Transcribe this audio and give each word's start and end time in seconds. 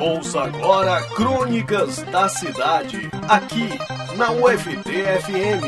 Ouça 0.00 0.44
agora 0.44 1.02
Crônicas 1.14 1.98
da 2.04 2.26
Cidade, 2.26 3.10
aqui 3.28 3.68
na 4.16 4.30
UFT-FM. 4.30 5.60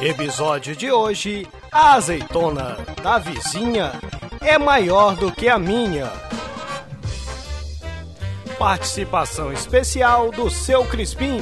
Episódio 0.00 0.74
de 0.74 0.90
hoje: 0.90 1.46
A 1.70 1.94
azeitona 1.94 2.76
da 3.00 3.18
vizinha 3.18 3.92
é 4.40 4.58
maior 4.58 5.14
do 5.14 5.30
que 5.30 5.48
a 5.48 5.56
minha. 5.56 6.10
Participação 8.58 9.52
especial 9.52 10.32
do 10.32 10.50
seu 10.50 10.84
Crispim. 10.84 11.40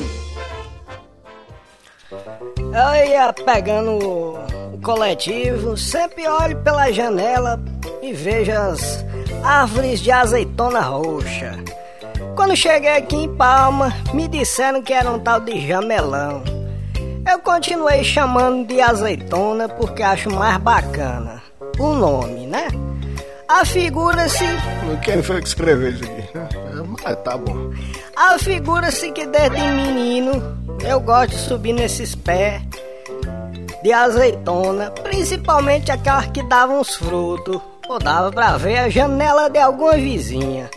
Eu 2.10 3.08
ia 3.08 3.32
pegando 3.32 3.92
o 4.72 4.78
coletivo, 4.82 5.78
sempre 5.78 6.28
olho 6.28 6.62
pela 6.62 6.92
janela 6.92 7.58
e 8.02 8.12
vejo 8.12 8.52
as 8.52 9.02
árvores 9.42 10.00
de 10.00 10.10
azeitona 10.10 10.80
roxa. 10.80 11.58
Quando 12.34 12.56
cheguei 12.56 12.96
aqui 12.96 13.16
em 13.16 13.34
Palma, 13.34 13.92
me 14.12 14.28
disseram 14.28 14.82
que 14.82 14.92
era 14.92 15.10
um 15.10 15.18
tal 15.18 15.40
de 15.40 15.66
jamelão. 15.66 16.42
Eu 17.28 17.38
continuei 17.40 18.04
chamando 18.04 18.66
de 18.66 18.80
azeitona 18.80 19.68
porque 19.68 20.02
acho 20.02 20.30
mais 20.30 20.58
bacana. 20.58 21.42
O 21.78 21.94
nome, 21.94 22.46
né? 22.46 22.68
Afigura-se. 23.48 24.44
Quem 25.02 25.22
foi 25.22 25.40
que 25.40 25.48
escreveu 25.48 25.90
isso 25.90 26.04
aqui? 26.04 26.22
Ah, 27.04 27.14
tá 27.14 27.36
bom. 27.36 27.72
Afigura-se 28.16 29.12
que 29.12 29.26
desde 29.26 29.60
menino 29.60 30.42
eu 30.84 31.00
gosto 31.00 31.30
de 31.30 31.38
subir 31.38 31.72
nesses 31.72 32.14
pés 32.14 32.62
de 33.82 33.92
azeitona, 33.92 34.90
principalmente 34.90 35.92
aquelas 35.92 36.26
que 36.26 36.42
davam 36.42 36.80
os 36.80 36.96
frutos. 36.96 37.60
Ou 37.88 37.98
dava 37.98 38.32
pra 38.32 38.56
ver 38.56 38.78
a 38.78 38.88
janela 38.88 39.48
de 39.48 39.58
alguma 39.58 39.92
vizinha. 39.92 40.68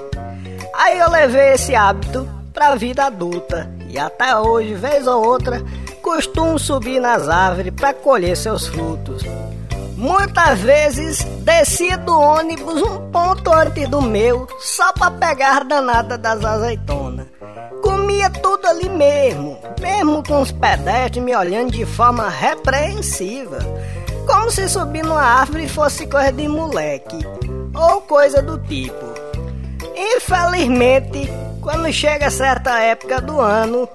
Aí 0.75 0.99
eu 0.99 1.09
levei 1.09 1.53
esse 1.53 1.75
hábito 1.75 2.27
pra 2.53 2.75
vida 2.75 3.05
adulta 3.05 3.69
e 3.89 3.97
até 3.97 4.35
hoje, 4.37 4.75
vez 4.75 5.07
ou 5.07 5.25
outra, 5.25 5.63
costumo 6.01 6.59
subir 6.59 6.99
nas 6.99 7.27
árvores 7.27 7.73
para 7.73 7.93
colher 7.93 8.37
seus 8.37 8.67
frutos. 8.67 9.23
Muitas 9.97 10.59
vezes 10.59 11.23
descia 11.43 11.97
do 11.97 12.17
ônibus 12.17 12.81
um 12.81 13.11
ponto 13.11 13.51
antes 13.51 13.87
do 13.89 14.01
meu 14.01 14.47
só 14.59 14.93
para 14.93 15.11
pegar 15.11 15.57
a 15.57 15.63
danada 15.63 16.17
das 16.17 16.45
azeitonas. 16.45 17.27
Comia 17.81 18.29
tudo 18.29 18.65
ali 18.67 18.87
mesmo, 18.87 19.57
mesmo 19.81 20.23
com 20.23 20.41
os 20.41 20.51
pedestres 20.51 21.23
me 21.23 21.35
olhando 21.35 21.71
de 21.71 21.85
forma 21.85 22.29
repreensiva 22.29 23.57
como 24.29 24.51
se 24.51 24.69
subir 24.69 25.03
numa 25.03 25.23
árvore 25.23 25.67
fosse 25.67 26.05
coisa 26.05 26.31
de 26.31 26.47
moleque 26.47 27.17
ou 27.73 28.01
coisa 28.01 28.43
do 28.43 28.59
tipo. 28.59 29.05
Infelizmente, 29.95 31.27
quando 31.59 31.91
chega 31.91 32.29
certa 32.29 32.79
época 32.79 33.19
do 33.19 33.41
ano, 33.41 33.89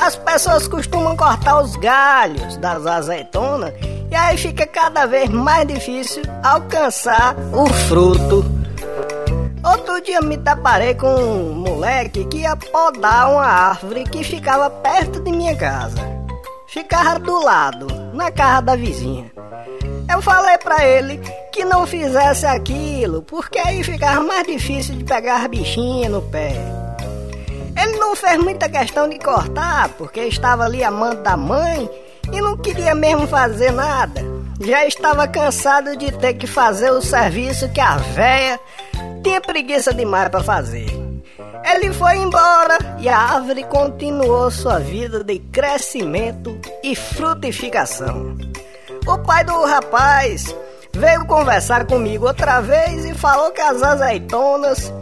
as 0.00 0.16
pessoas 0.16 0.66
costumam 0.66 1.14
cortar 1.14 1.60
os 1.60 1.76
galhos 1.76 2.56
das 2.56 2.86
azeitonas 2.86 3.74
e 4.10 4.14
aí 4.14 4.38
fica 4.38 4.66
cada 4.66 5.04
vez 5.04 5.28
mais 5.28 5.68
difícil 5.68 6.22
alcançar 6.42 7.36
o 7.52 7.66
fruto. 7.66 8.44
Outro 9.62 10.00
dia 10.00 10.22
me 10.22 10.38
deparei 10.38 10.94
com 10.94 11.14
um 11.14 11.52
moleque 11.52 12.24
que 12.24 12.38
ia 12.38 12.56
podar 12.56 13.30
uma 13.30 13.44
árvore 13.44 14.04
que 14.04 14.24
ficava 14.24 14.70
perto 14.70 15.20
de 15.20 15.30
minha 15.30 15.54
casa. 15.54 15.98
Ficava 16.68 17.18
do 17.18 17.44
lado, 17.44 17.86
na 18.14 18.30
casa 18.30 18.62
da 18.62 18.76
vizinha. 18.76 19.37
Eu 20.10 20.22
falei 20.22 20.56
para 20.58 20.84
ele 20.84 21.18
que 21.52 21.64
não 21.64 21.86
fizesse 21.86 22.46
aquilo, 22.46 23.22
porque 23.22 23.58
aí 23.58 23.84
ficava 23.84 24.20
mais 24.22 24.46
difícil 24.46 24.96
de 24.96 25.04
pegar 25.04 25.48
bichinha 25.48 26.08
no 26.08 26.22
pé. 26.22 26.54
Ele 27.80 27.98
não 27.98 28.16
fez 28.16 28.38
muita 28.38 28.68
questão 28.68 29.08
de 29.08 29.18
cortar, 29.18 29.90
porque 29.90 30.20
estava 30.20 30.64
ali 30.64 30.82
amando 30.82 31.22
da 31.22 31.36
mãe 31.36 31.88
e 32.32 32.40
não 32.40 32.56
queria 32.56 32.94
mesmo 32.94 33.26
fazer 33.26 33.70
nada. 33.70 34.20
Já 34.60 34.84
estava 34.86 35.28
cansado 35.28 35.96
de 35.96 36.10
ter 36.12 36.34
que 36.34 36.46
fazer 36.46 36.90
o 36.90 37.00
serviço 37.00 37.68
que 37.68 37.80
a 37.80 37.96
véia 37.96 38.58
tinha 39.22 39.40
preguiça 39.40 39.94
demais 39.94 40.28
para 40.28 40.42
fazer. 40.42 40.88
Ele 41.64 41.92
foi 41.92 42.16
embora 42.16 42.78
e 42.98 43.08
a 43.08 43.16
árvore 43.16 43.62
continuou 43.64 44.50
sua 44.50 44.78
vida 44.78 45.22
de 45.22 45.38
crescimento 45.38 46.58
e 46.82 46.96
frutificação. 46.96 48.36
O 49.06 49.18
pai 49.18 49.44
do 49.44 49.64
rapaz 49.64 50.54
veio 50.94 51.24
conversar 51.26 51.86
comigo 51.86 52.26
outra 52.26 52.60
vez 52.60 53.04
e 53.04 53.14
falou 53.14 53.50
que 53.50 53.60
as 53.60 53.82
azeitonas 53.82 54.92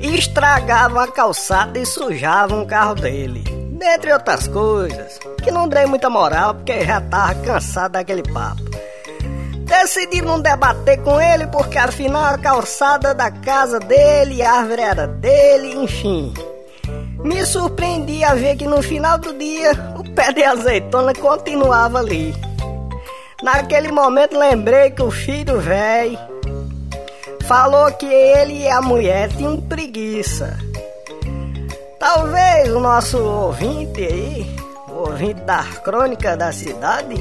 estragavam 0.00 1.00
a 1.00 1.08
calçada 1.08 1.78
e 1.78 1.86
sujavam 1.86 2.62
o 2.62 2.66
carro 2.66 2.94
dele. 2.94 3.44
Dentre 3.78 4.12
outras 4.12 4.48
coisas, 4.48 5.18
que 5.42 5.50
não 5.50 5.68
dei 5.68 5.86
muita 5.86 6.08
moral 6.08 6.54
porque 6.54 6.84
já 6.84 7.00
tava 7.00 7.34
cansado 7.36 7.92
daquele 7.92 8.22
papo. 8.22 8.62
Decidi 9.66 10.22
não 10.22 10.40
debater 10.40 11.02
com 11.02 11.20
ele 11.20 11.46
porque 11.48 11.76
afinal 11.76 12.34
a 12.34 12.38
calçada 12.38 13.12
da 13.12 13.30
casa 13.30 13.80
dele, 13.80 14.42
a 14.42 14.52
árvore 14.52 14.82
era 14.82 15.06
dele, 15.06 15.74
enfim. 15.74 16.32
Me 17.24 17.44
surpreendi 17.44 18.22
a 18.22 18.34
ver 18.34 18.56
que 18.56 18.66
no 18.66 18.80
final 18.80 19.18
do 19.18 19.32
dia 19.34 19.72
o 19.98 20.04
pé 20.14 20.32
de 20.32 20.44
azeitona 20.44 21.12
continuava 21.12 21.98
ali. 21.98 22.32
Naquele 23.42 23.92
momento 23.92 24.38
lembrei 24.38 24.90
que 24.90 25.02
o 25.02 25.10
filho 25.10 25.60
velho 25.60 26.18
falou 27.46 27.92
que 27.92 28.06
ele 28.06 28.62
e 28.62 28.68
a 28.68 28.80
mulher 28.80 29.28
tinham 29.28 29.60
preguiça. 29.60 30.58
Talvez 31.98 32.70
o 32.70 32.80
nosso 32.80 33.18
ouvinte 33.18 34.00
aí, 34.00 34.56
o 34.88 35.10
ouvinte 35.10 35.42
da 35.42 35.62
crônica 35.84 36.34
da 36.36 36.50
cidade, 36.50 37.16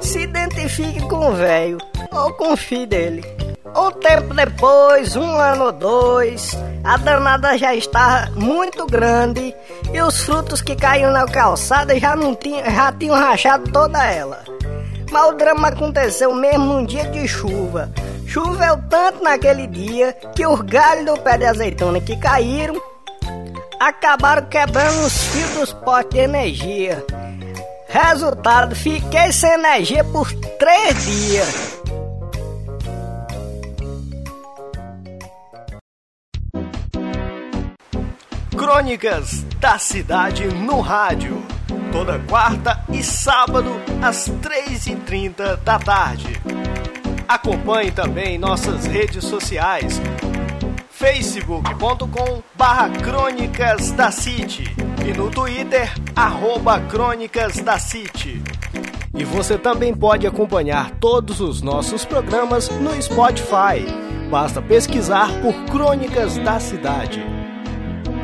se 0.00 0.20
identifique 0.20 1.00
com 1.08 1.30
o 1.30 1.32
velho 1.32 1.78
ou 2.12 2.32
com 2.34 2.52
o 2.52 2.56
filho 2.56 2.86
dele. 2.86 3.24
Um 3.76 3.90
tempo 3.90 4.32
depois, 4.34 5.16
um 5.16 5.36
ano 5.36 5.66
ou 5.66 5.72
dois, 5.72 6.56
a 6.84 6.96
danada 6.96 7.58
já 7.58 7.74
estava 7.74 8.30
muito 8.32 8.86
grande 8.86 9.54
e 9.92 10.00
os 10.00 10.20
frutos 10.22 10.62
que 10.62 10.76
caíam 10.76 11.12
na 11.12 11.26
calçada 11.26 11.98
já 11.98 12.14
não 12.14 12.34
tinham, 12.34 12.64
já 12.64 12.92
tinham 12.92 13.16
rachado 13.16 13.70
toda 13.72 14.04
ela. 14.04 14.42
Mas 15.10 15.28
o 15.28 15.32
drama 15.32 15.68
aconteceu 15.68 16.34
mesmo 16.34 16.66
num 16.66 16.84
dia 16.84 17.06
de 17.06 17.26
chuva. 17.26 17.92
Choveu 18.26 18.76
tanto 18.88 19.22
naquele 19.22 19.66
dia 19.66 20.12
que 20.34 20.46
os 20.46 20.60
galhos 20.60 21.04
do 21.04 21.18
pé 21.18 21.36
de 21.36 21.46
azeitona 21.46 22.00
que 22.00 22.16
caíram 22.16 22.80
acabaram 23.80 24.46
quebrando 24.46 25.06
os 25.06 25.24
fios 25.24 25.50
dos 25.50 25.72
potes 25.72 26.10
de 26.10 26.20
energia. 26.20 27.04
Resultado, 27.88 28.76
fiquei 28.76 29.32
sem 29.32 29.50
energia 29.50 30.04
por 30.04 30.32
três 30.32 31.04
dias. 31.04 31.80
Crônicas 38.56 39.42
da 39.58 39.76
Cidade 39.78 40.46
no 40.46 40.80
Rádio. 40.80 41.42
Toda 41.90 42.20
quarta 42.20 42.79
e 43.00 43.02
sábado, 43.02 43.70
às 44.02 44.28
3h30 44.28 45.56
da 45.64 45.78
tarde. 45.78 46.38
Acompanhe 47.26 47.90
também 47.90 48.36
nossas 48.36 48.84
redes 48.84 49.24
sociais. 49.24 49.98
facebook.com 50.90 52.42
barra 52.54 52.90
Crônicas 52.90 53.90
da 53.92 54.10
City 54.10 54.64
e 55.08 55.16
no 55.16 55.30
Twitter, 55.30 55.90
arroba 56.14 56.78
Crônicas 56.78 57.56
da 57.62 57.78
City. 57.78 58.42
E 59.14 59.24
você 59.24 59.56
também 59.56 59.94
pode 59.94 60.26
acompanhar 60.26 60.90
todos 61.00 61.40
os 61.40 61.62
nossos 61.62 62.04
programas 62.04 62.68
no 62.68 63.00
Spotify. 63.00 63.82
Basta 64.30 64.60
pesquisar 64.60 65.30
por 65.40 65.54
Crônicas 65.72 66.36
da 66.36 66.60
Cidade. 66.60 67.24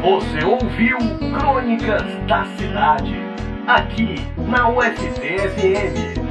Você 0.03 0.45
ouviu 0.45 0.99
Crônicas 1.39 2.03
da 2.29 2.45
Cidade, 2.59 3.26
aqui 3.67 4.17
na 4.49 4.69
UFT-FM. 4.69 6.26